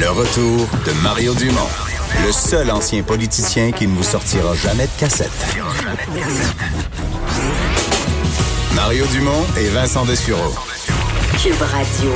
[0.00, 1.68] Le retour de Mario Dumont,
[2.24, 5.28] le seul ancien politicien qui ne vous sortira jamais de cassette.
[8.76, 10.54] Mario Dumont et Vincent Dessureau.
[11.42, 12.12] Cube Radio.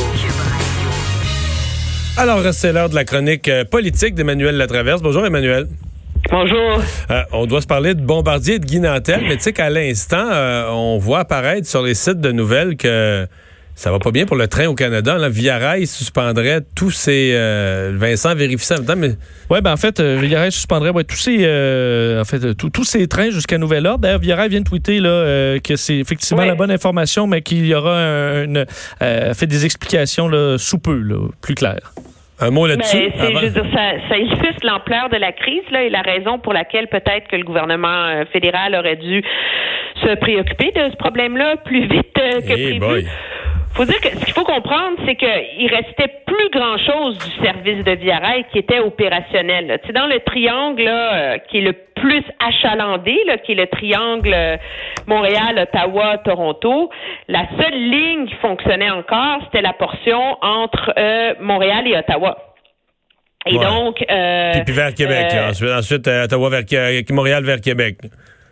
[2.17, 5.03] Alors, c'est l'heure de la chronique euh, politique d'Emmanuel Latraverse.
[5.03, 5.67] Bonjour, Emmanuel.
[6.31, 6.81] Bonjour.
[7.11, 9.71] Euh, on doit se parler de Bombardier et de Guy Nantel, mais tu sais qu'à
[9.71, 13.27] l'instant, euh, on voit apparaître sur les sites de nouvelles que
[13.75, 15.17] ça va pas bien pour le train au Canada.
[15.19, 17.33] Là, Via Rail suspendrait tous ses...
[17.95, 19.11] Vincent vérifie ça en même temps, mais...
[19.51, 21.39] Oui, ben en fait, Via Rail suspendrait ouais, tous ses
[22.21, 24.01] en fait tous ces trains jusqu'à nouvel ordre.
[24.01, 26.49] D'ailleurs, Via Rail vient de tweeter là, que c'est effectivement Oui.
[26.49, 28.65] la bonne information, mais qu'il y aura un- une
[29.35, 31.93] fait des explications là, sous peu, là, plus claires.
[32.41, 32.97] Un mot Mais là-dessus.
[33.15, 36.01] c'est, avant- je veux dire, ça, ça illustre l'ampleur de la crise là, et la
[36.03, 39.23] raison pour laquelle peut-être que le gouvernement euh, fédéral aurait dû
[40.03, 42.79] se préoccuper de ce problème-là plus vite euh, que Eh prévu.
[42.81, 43.07] boy.
[43.75, 47.93] Faut dire que ce qu'il faut comprendre, c'est qu'il restait plus grand-chose du service de
[47.93, 49.79] Via Rail qui était opérationnel.
[49.87, 53.67] sais, dans le triangle là, euh, qui est le plus achalandé, là, qui est le
[53.67, 54.57] triangle euh,
[55.07, 56.91] Montréal, Ottawa, Toronto,
[57.29, 62.37] la seule ligne qui fonctionnait encore, c'était la portion entre euh, Montréal et Ottawa.
[63.47, 63.65] Et Ouais.
[63.65, 65.27] donc, euh, Puis, puis vers Québec.
[65.33, 65.49] euh, là.
[65.49, 66.65] Ensuite, ensuite Ottawa vers
[67.11, 67.97] Montréal vers Québec.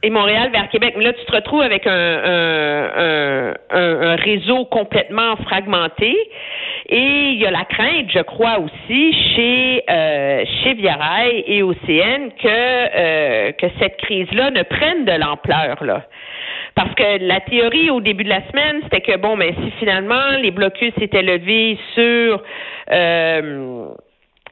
[0.02, 0.94] et Montréal vers Québec.
[0.96, 2.90] Mais là, tu te retrouves avec un, un,
[4.16, 6.16] réseau complètement fragmenté.
[6.88, 11.62] Et il y a la crainte, je crois aussi, chez euh, chez Via Rail et
[11.62, 16.04] OCN que euh, que cette crise-là ne prenne de l'ampleur là.
[16.74, 20.36] Parce que la théorie au début de la semaine, c'était que bon, mais si finalement
[20.40, 22.42] les blocus étaient levés sur
[22.92, 23.88] euh,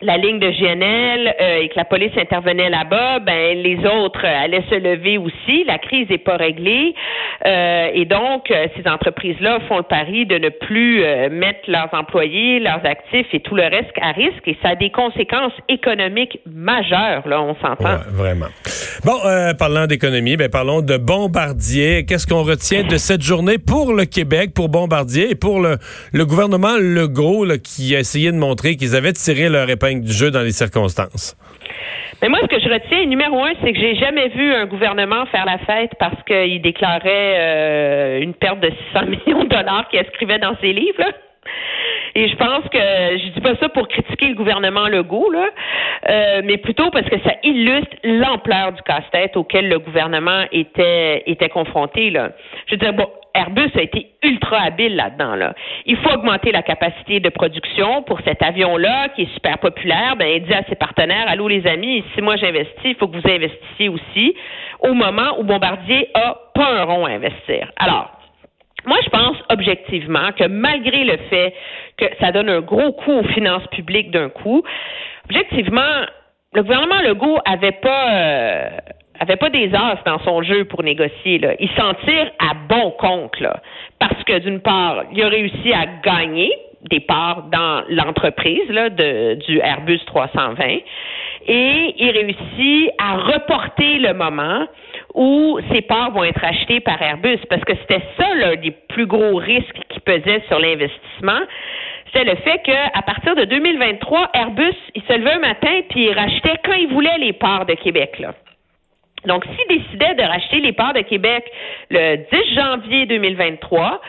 [0.00, 4.44] la ligne de GNL euh, et que la police intervenait là-bas, ben les autres euh,
[4.44, 5.64] allaient se lever aussi.
[5.64, 6.94] La crise n'est pas réglée
[7.46, 11.88] Euh, et donc euh, ces entreprises-là font le pari de ne plus euh, mettre leurs
[11.92, 16.40] employés, leurs actifs et tout le reste à risque et ça a des conséquences économiques
[16.46, 17.26] majeures.
[17.28, 17.98] Là, on s'entend.
[18.12, 18.46] Vraiment.
[19.04, 19.18] Bon,
[19.58, 22.04] parlant d'économie, ben parlons de Bombardier.
[22.04, 25.76] Qu'est-ce qu'on retient de cette journée pour le Québec, pour Bombardier et pour le,
[26.12, 30.12] le gouvernement Legault là, qui a essayé de montrer qu'ils avaient tiré leur épingle du
[30.12, 31.36] jeu dans les circonstances?
[32.20, 35.24] Mais moi, ce que je retiens, numéro un, c'est que j'ai jamais vu un gouvernement
[35.26, 40.00] faire la fête parce qu'il déclarait euh, une perte de 600 millions de dollars qu'il
[40.00, 41.12] inscrivait dans ses livres.
[42.18, 45.50] Et je pense que je dis pas ça pour critiquer le gouvernement Legault, là,
[46.10, 52.10] euh, mais plutôt parce que ça illustre l'ampleur du casse-tête auquel le gouvernement était confronté.
[52.10, 52.30] Là.
[52.66, 53.06] Je veux dire, bon,
[53.36, 55.36] Airbus a été ultra habile là-dedans.
[55.36, 55.54] Là.
[55.86, 60.16] Il faut augmenter la capacité de production pour cet avion-là qui est super populaire.
[60.16, 63.16] Ben, il dit à ses partenaires, allô les amis, si moi j'investis, il faut que
[63.16, 64.34] vous investissiez aussi
[64.80, 67.70] au moment où Bombardier a pas un rond à investir.
[67.76, 68.17] Alors,
[68.86, 71.54] moi, je pense objectivement que malgré le fait
[71.96, 74.62] que ça donne un gros coup aux finances publiques d'un coup,
[75.24, 76.06] objectivement,
[76.54, 78.68] le gouvernement Legault avait pas euh,
[79.20, 81.38] avait pas des as dans son jeu pour négocier.
[81.38, 81.54] Là.
[81.58, 83.60] Il s'en tire à bon compte, là,
[83.98, 86.52] parce que d'une part, il a réussi à gagner
[86.90, 90.64] des parts dans l'entreprise là, de, du Airbus 320
[91.48, 94.66] et il réussit à reporter le moment
[95.18, 99.06] où ces parts vont être achetées par Airbus parce que c'était ça l'un des plus
[99.06, 101.40] gros risques qui pesait sur l'investissement.
[102.14, 106.12] C'est le fait qu'à partir de 2023, Airbus, il se levait un matin puis il
[106.12, 108.20] rachetait quand il voulait les parts de Québec.
[108.20, 108.32] Là.
[109.26, 111.44] Donc, s'il décidait de racheter les parts de Québec
[111.90, 114.00] le 10 janvier 2023,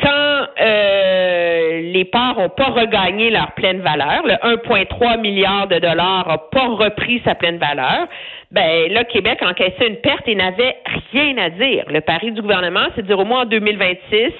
[0.00, 6.28] quand euh, les parts n'ont pas regagné leur pleine valeur, le 1,3 milliard de dollars
[6.28, 8.06] n'a pas repris sa pleine valeur,
[8.52, 10.76] ben là, Québec encaissait une perte et n'avait
[11.12, 11.84] rien à dire.
[11.88, 14.32] Le pari du gouvernement, c'est de dire au moins en 2026,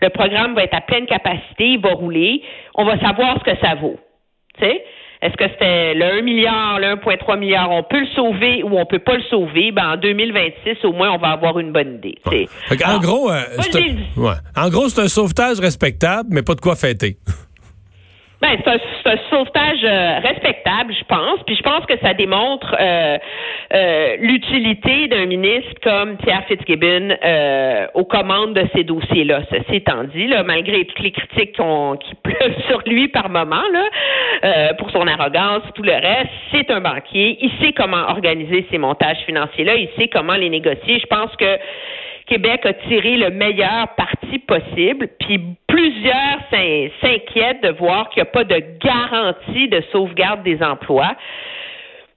[0.00, 2.42] le programme va être à pleine capacité, il va rouler,
[2.74, 3.98] on va savoir ce que ça vaut.
[4.58, 4.82] Tu sais?
[5.20, 8.86] Est-ce que c'était le 1 milliard, le 1,3 milliard, on peut le sauver ou on
[8.86, 9.72] peut pas le sauver?
[9.72, 12.18] Ben, en 2026, au moins, on va avoir une bonne idée.
[12.86, 14.34] en gros, euh, un, ouais.
[14.56, 17.16] en gros, c'est un sauvetage respectable, mais pas de quoi fêter.
[18.40, 21.42] Ben, c'est un, un sauvetage euh, respectable, je pense.
[21.44, 23.18] Puis je pense que ça démontre euh,
[23.74, 29.40] euh, l'utilité d'un ministre comme Pierre Fitzgibbon euh, aux commandes de ces dossiers-là.
[29.50, 33.64] Ceci étant dit, là, malgré toutes les critiques qu'on- qui pleuvent sur lui par moment,
[33.72, 33.84] là,
[34.44, 37.38] euh, pour son arrogance, tout le reste, c'est un banquier.
[37.40, 39.74] Il sait comment organiser ces montages financiers-là.
[39.74, 41.00] Il sait comment les négocier.
[41.00, 41.58] Je pense que
[42.28, 48.28] Québec a tiré le meilleur parti possible, puis plusieurs s'in- s'inquiètent de voir qu'il n'y
[48.28, 51.14] a pas de garantie de sauvegarde des emplois.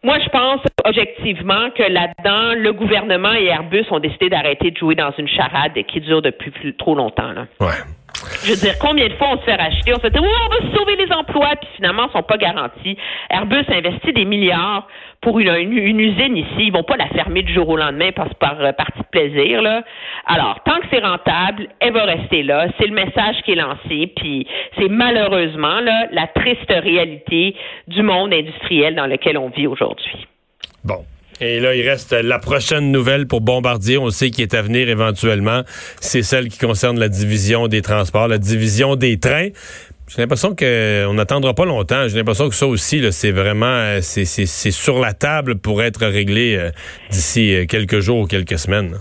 [0.04, 4.96] Moi, je pense objectivement que là-dedans, le gouvernement et Airbus ont décidé d'arrêter de jouer
[4.96, 7.34] dans une charade qui dure depuis plus- trop longtemps.
[8.44, 10.78] Je veux dire, combien de fois on se fait racheter, on se dit, on va
[10.78, 12.98] sauver les emplois, puis finalement, ils sont pas garantis.
[13.30, 14.88] Airbus investit des milliards
[15.22, 16.58] pour une, usine ici.
[16.58, 19.62] Ils vont pas la fermer du jour au lendemain parce par euh, partie de plaisir,
[19.62, 19.84] là.
[20.26, 22.68] Alors, tant que c'est rentable, elle va rester là.
[22.80, 24.48] C'est le message qui est lancé, puis
[24.78, 25.80] c'est malheureusement,
[26.12, 27.56] la triste réalité
[27.88, 30.28] du monde industriel dans lequel on vit aujourd'hui.
[30.84, 31.06] Bon.
[31.42, 33.98] Et là, il reste la prochaine nouvelle pour Bombardier.
[33.98, 35.64] On sait qu'il est à venir éventuellement.
[36.00, 39.50] C'est celle qui concerne la division des transports, la division des trains.
[40.08, 42.08] J'ai l'impression qu'on n'attendra pas longtemps.
[42.08, 46.58] J'ai l'impression que ça aussi, c'est vraiment, euh, c'est, sur la table pour être réglé
[46.58, 46.70] euh,
[47.10, 48.98] d'ici euh, quelques jours ou quelques semaines.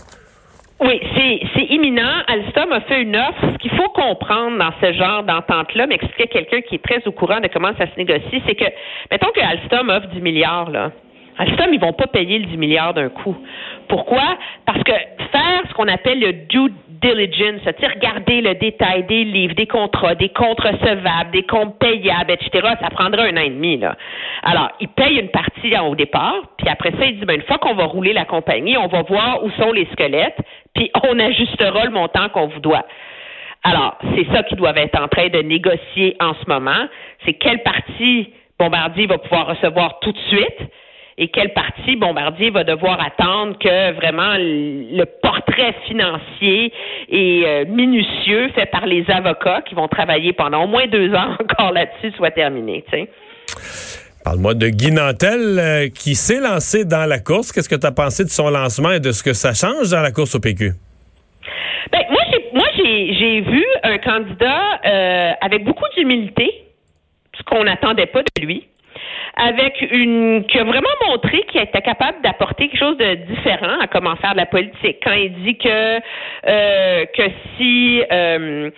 [0.81, 2.23] Oui, c'est, imminent.
[2.27, 3.53] Alstom a fait une offre.
[3.53, 7.41] Ce qu'il faut comprendre dans ce genre d'entente-là, m'expliquer quelqu'un qui est très au courant
[7.41, 8.65] de comment ça se négocie, c'est que,
[9.11, 10.91] mettons que Alstom offre 10 milliards, là.
[11.41, 13.35] Alstom, ils vont pas payer le 10 milliards d'un coup.
[13.89, 14.37] Pourquoi?
[14.67, 16.71] Parce que faire ce qu'on appelle le due
[17.01, 22.33] diligence, c'est-à-dire regarder le détail des livres, des contrats, des comptes recevables, des comptes payables,
[22.33, 23.81] etc., ça prendra un an et demi.
[24.43, 27.57] Alors, ils payent une partie au départ, puis après ça, ils disent, ben, une fois
[27.57, 30.39] qu'on va rouler la compagnie, on va voir où sont les squelettes,
[30.75, 32.85] puis on ajustera le montant qu'on vous doit.
[33.63, 36.87] Alors, c'est ça qu'ils doivent être en train de négocier en ce moment.
[37.25, 40.71] C'est quelle partie Bombardier va pouvoir recevoir tout de suite
[41.21, 46.73] et quelle partie Bombardier va devoir attendre que vraiment le portrait financier
[47.11, 51.37] et euh, minutieux fait par les avocats qui vont travailler pendant au moins deux ans
[51.41, 52.83] encore là-dessus soit terminé.
[54.25, 57.53] Parle-moi de Guy Nantel euh, qui s'est lancé dans la course.
[57.53, 60.01] Qu'est-ce que tu as pensé de son lancement et de ce que ça change dans
[60.01, 60.73] la course au PQ?
[61.93, 66.65] Ben, moi, j'ai, moi, j'ai, j'ai vu un candidat euh, avec beaucoup d'humilité,
[67.37, 68.70] ce qu'on n'attendait pas de lui,
[69.37, 73.87] avec une qui a vraiment montré qu'il était capable d'apporter quelque chose de différent à
[73.87, 74.99] comment faire de la politique.
[75.03, 76.01] Quand il dit que
[76.47, 77.23] euh, que
[77.57, 78.71] si euh,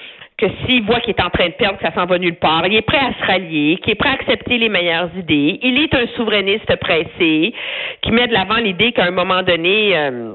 [0.42, 2.66] que s'il voit qu'il est en train de perdre, que ça s'en va nulle part,
[2.66, 5.60] il est prêt à se rallier, qu'il est prêt à accepter les meilleures idées.
[5.62, 7.54] Il est un souverainiste pressé,
[8.02, 10.32] qui met de l'avant l'idée qu'à un moment donné, euh,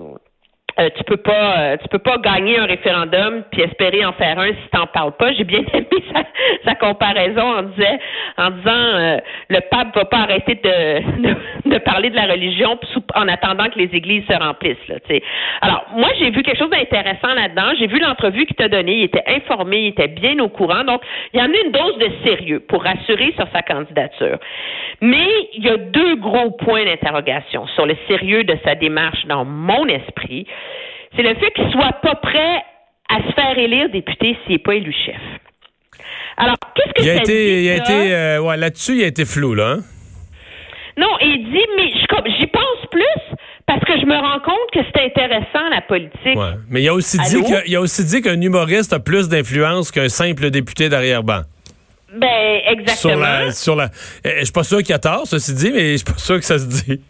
[0.80, 4.38] euh, tu peux pas euh, tu peux pas gagner un référendum puis espérer en faire
[4.38, 5.34] un si t'en parles pas.
[5.34, 6.24] J'ai bien aimé sa,
[6.66, 7.98] sa comparaison en disant
[8.38, 9.18] en disant euh,
[9.50, 11.22] le pape va pas arrêter de,
[11.66, 12.80] de, de parler de la religion
[13.16, 14.88] en attendant que les églises se remplissent.
[14.88, 14.96] Là.
[15.62, 17.74] Alors moi j'ai vu quelque chose d'intéressant là-dedans.
[17.80, 18.98] J'ai vu l'entrevue qu'il t'a donnée.
[18.98, 20.84] Il était informé, il était bien au courant.
[20.84, 21.02] Donc
[21.34, 24.38] il y a une dose de sérieux pour rassurer sur sa candidature.
[25.02, 29.46] Mais il y a deux gros points d'interrogation sur le sérieux de sa démarche dans
[29.46, 30.46] mon esprit
[31.16, 32.64] c'est le fait qu'il soit pas prêt
[33.10, 35.20] à se faire élire député s'il n'est pas élu chef.
[36.38, 37.84] Alors, qu'est-ce que Il a ça été, dit, il a ça?
[37.84, 39.78] été, euh, ouais, là-dessus, il a été flou, là.
[39.78, 39.80] hein?
[40.98, 41.92] Non, il dit, mais
[42.40, 43.36] j'y pense plus
[43.68, 46.36] parce que je me rends compte que c'est intéressant, la politique.
[46.36, 46.58] Ouais.
[46.70, 47.78] Mais il a aussi dit Allô?
[47.78, 51.42] a aussi dit qu'un humoriste a plus d'influence qu'un simple député d'arrière-ban.
[52.14, 52.96] Ben, exactement.
[53.14, 53.84] Sur la, sur la,
[54.26, 56.36] euh, je suis pas sûr qu'il a tort, ceci dit, mais je suis pas sûr
[56.38, 57.02] que ça se dit.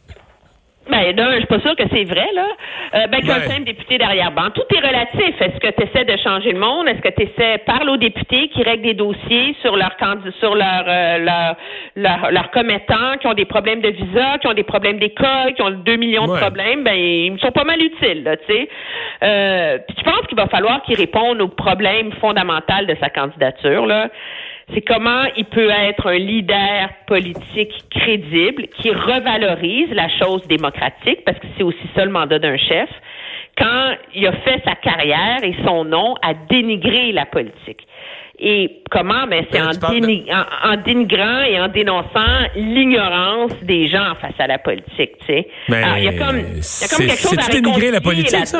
[0.89, 2.45] Ben, d'un, je suis pas sûre que c'est vrai, là.
[2.95, 3.47] Euh, ben, qu'un Ouais.
[3.47, 4.49] simple député derrière-ban.
[4.51, 5.41] Tout est relatif.
[5.41, 6.87] Est-ce que tu essaies de changer le monde?
[6.87, 9.95] Est-ce que tu essaies, parle aux députés qui règlent des dossiers sur leur
[10.39, 11.55] sur leur, euh, leur,
[11.95, 15.61] leur, leurs commettants, qui ont des problèmes de visa, qui ont des problèmes d'école, qui
[15.61, 16.35] ont 2 millions Ouais.
[16.35, 18.69] de problèmes, ben, ils sont pas mal utiles, là, tu sais.
[19.23, 23.85] Euh, puis je pense qu'il va falloir qu'ils répondent aux problèmes fondamentaux de sa candidature,
[23.85, 24.09] là?
[24.73, 31.39] C'est comment il peut être un leader politique crédible qui revalorise la chose démocratique, parce
[31.39, 32.89] que c'est aussi ça le mandat d'un chef,
[33.57, 37.87] quand il a fait sa carrière et son nom à dénigrer la politique.
[38.39, 39.25] Et comment?
[39.27, 44.59] Ben, c'est Euh, en, de- dénigrant et en dénonçant l'ignorance des gens face à la
[44.59, 45.47] politique, tu sais.
[45.69, 48.45] Mais Alors, il y a comme, y a comme quelque chose à dénigrer la politique,
[48.45, 48.59] ça?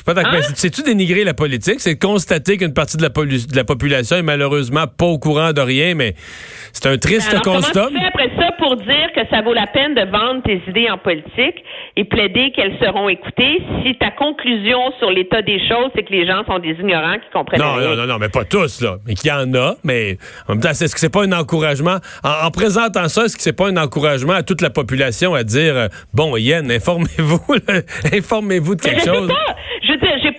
[0.00, 0.34] Suis pas d'accord.
[0.34, 0.52] Hein?
[0.54, 1.80] C'est-tu dénigrer la politique?
[1.80, 5.60] C'est constater qu'une partie de la, de la, population est malheureusement pas au courant de
[5.60, 6.14] rien, mais
[6.72, 7.88] c'est un triste constat.
[7.88, 10.62] Comment tu fais après ça pour dire que ça vaut la peine de vendre tes
[10.68, 11.64] idées en politique
[11.96, 16.26] et plaider qu'elles seront écoutées si ta conclusion sur l'état des choses, c'est que les
[16.26, 17.90] gens sont des ignorants qui comprennent non, rien?
[17.90, 18.96] Non, non, non, mais pas tous, là.
[19.06, 21.98] Mais qu'il y en a, mais en même temps, est-ce que c'est pas un encouragement?
[22.24, 25.76] En, présentant ça, est-ce que c'est pas un encouragement à toute la population à dire,
[25.76, 27.42] euh, bon, Yann, informez-vous,
[28.12, 29.30] informez-vous de quelque chose?
[29.82, 29.89] Je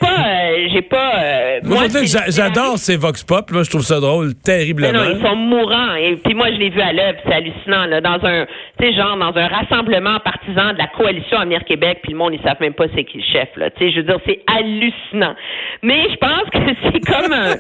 [0.02, 1.12] pas, euh, j'ai pas.
[1.24, 1.84] Euh, moi,
[2.28, 3.52] j'adore ces vox pop.
[3.52, 4.92] Moi, je trouve ça drôle, terriblement.
[4.92, 5.96] non, ils sont mourants.
[5.96, 7.86] Et puis moi, je l'ai vu à l'œuvre, c'est hallucinant.
[7.86, 8.46] Là, dans un,
[8.80, 12.34] tu sais, genre dans un rassemblement partisan de la coalition Avenir Québec, puis le monde,
[12.34, 13.50] ils savent même pas c'est qui le chef.
[13.56, 15.36] Là, tu sais, je veux dire, c'est hallucinant.
[15.84, 17.56] Mais je pense que c'est comme un,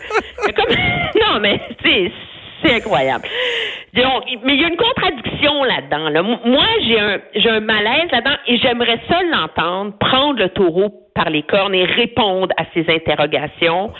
[0.53, 0.75] comme,
[1.21, 2.11] non, mais tu
[2.63, 3.27] c'est incroyable.
[3.93, 6.09] Donc, mais il y a une contradiction là-dedans.
[6.09, 6.21] Là.
[6.21, 11.29] Moi, j'ai un, j'ai un malaise là-dedans et j'aimerais ça l'entendre prendre le taureau par
[11.29, 13.91] les cornes et répondre à ces interrogations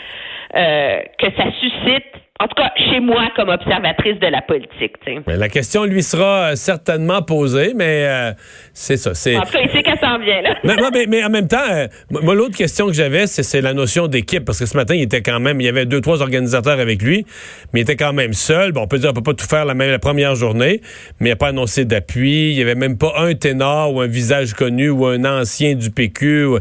[0.54, 2.06] euh, que ça suscite
[2.42, 4.96] en tout cas, chez moi, comme observatrice de la politique.
[5.28, 8.32] Mais la question lui sera euh, certainement posée, mais euh,
[8.72, 9.14] c'est ça.
[9.14, 9.36] C'est...
[9.36, 10.42] En tout cas, il sait qu'elle s'en vient.
[10.42, 10.56] Là.
[10.64, 14.44] mais, mais, en même temps, euh, moi, l'autre question que j'avais, c'est, la notion d'équipe,
[14.44, 17.00] parce que ce matin, il était quand même, il y avait deux, trois organisateurs avec
[17.00, 17.24] lui,
[17.72, 18.72] mais il était quand même seul.
[18.72, 20.80] Bon, on peut dire, on peut pas tout faire la, même, la première journée,
[21.20, 22.50] mais il n'a pas annoncé d'appui.
[22.50, 25.92] Il n'y avait même pas un ténor ou un visage connu ou un ancien du
[25.92, 26.56] PQ.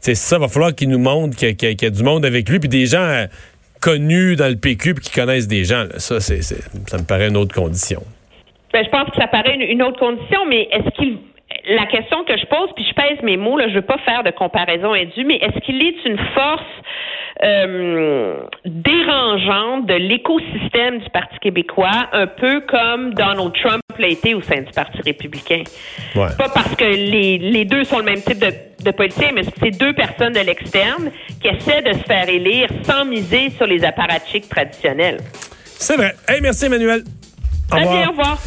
[0.00, 2.68] C'est ça, va falloir qu'il nous montre qu'il y, a, du monde avec lui, puis
[2.68, 3.26] des gens
[3.80, 5.86] connus dans le PQ puis qui connaissent des gens.
[5.96, 8.02] Ça, c'est, ça me paraît une autre condition.
[8.72, 11.18] Ben, je pense que ça paraît une, autre condition, mais est-ce qu'il
[11.70, 14.22] la question que je pose, puis je pèse mes mots, là, je veux pas faire
[14.22, 16.62] de comparaison indue, mais est-ce qu'il est une force
[17.42, 24.42] euh, dérangeante de l'écosystème du Parti québécois, un peu comme Donald Trump l'a été au
[24.42, 25.62] sein du Parti républicain?
[26.14, 28.52] Pas parce que les, les, deux sont le même type de,
[28.84, 31.10] de politicien, mais c'est deux personnes de l'externe
[31.40, 35.18] qui essaient de se faire élire sans miser sur les apparatchiks traditionnels.
[35.64, 36.14] C'est vrai.
[36.28, 37.04] Hey, merci Emmanuel.
[37.72, 38.08] Au revoir.
[38.08, 38.38] au revoir.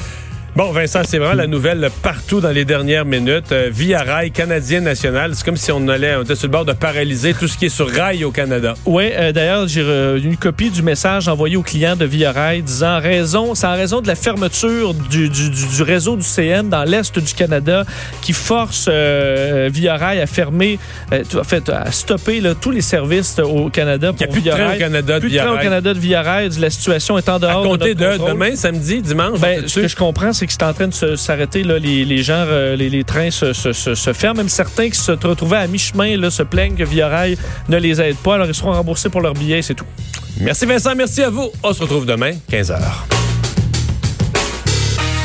[0.56, 3.52] Bon, Vincent, c'est vraiment la nouvelle partout dans les dernières minutes.
[3.52, 6.64] Euh, via Rail canadien national, c'est comme si on allait, on était sur le bord
[6.64, 8.76] de paralyser tout ce qui est sur Rail au Canada.
[8.86, 9.82] Oui, euh, d'ailleurs, j'ai
[10.24, 14.00] une copie du message envoyé aux clients de Via Rail disant raison, c'est en raison
[14.02, 17.84] de la fermeture du, du, du, réseau du CN dans l'est du Canada
[18.22, 20.78] qui force euh, Via Rail à fermer,
[21.12, 24.12] en fait, à stopper là, tous les services au Canada.
[24.14, 25.54] Il n'y a plus de train au Canada de Via Rail.
[25.56, 26.50] au Canada de Via Rail.
[26.60, 27.64] La situation est en dehors.
[27.64, 29.40] À compter de, demain, samedi, dimanche.
[29.40, 31.64] Ben, ce que je comprends, c'est que en train de s'arrêter.
[31.64, 34.38] Les, les gens, euh, les, les, trains se, se, se, ferment.
[34.38, 37.38] Même certains qui se retrouvaient à mi-chemin se plaignent que Via Rail
[37.70, 38.36] ne les aide pas.
[38.36, 39.86] Alors, ils seront remboursés pour leur billet, c'est tout.
[40.40, 41.50] Merci Vincent, merci à vous.
[41.64, 42.80] On se retrouve demain, 15h.